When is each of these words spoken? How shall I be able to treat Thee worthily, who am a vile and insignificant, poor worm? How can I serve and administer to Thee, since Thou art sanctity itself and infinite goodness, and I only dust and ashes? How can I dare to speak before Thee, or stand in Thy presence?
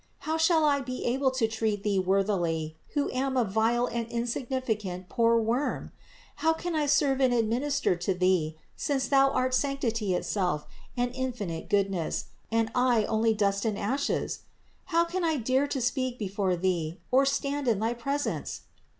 How 0.21 0.35
shall 0.35 0.65
I 0.65 0.79
be 0.81 1.05
able 1.05 1.29
to 1.29 1.47
treat 1.47 1.83
Thee 1.83 1.99
worthily, 1.99 2.75
who 2.95 3.11
am 3.11 3.37
a 3.37 3.43
vile 3.43 3.85
and 3.85 4.07
insignificant, 4.07 5.09
poor 5.09 5.37
worm? 5.37 5.91
How 6.37 6.53
can 6.53 6.73
I 6.73 6.87
serve 6.87 7.21
and 7.21 7.31
administer 7.31 7.95
to 7.95 8.15
Thee, 8.15 8.57
since 8.75 9.07
Thou 9.07 9.29
art 9.29 9.53
sanctity 9.53 10.15
itself 10.15 10.65
and 10.97 11.13
infinite 11.13 11.69
goodness, 11.69 12.25
and 12.51 12.71
I 12.73 13.03
only 13.03 13.35
dust 13.35 13.63
and 13.63 13.77
ashes? 13.77 14.39
How 14.85 15.03
can 15.05 15.23
I 15.23 15.37
dare 15.37 15.67
to 15.67 15.79
speak 15.79 16.17
before 16.17 16.55
Thee, 16.55 16.99
or 17.11 17.23
stand 17.23 17.67
in 17.67 17.77
Thy 17.77 17.93
presence? 17.93 18.61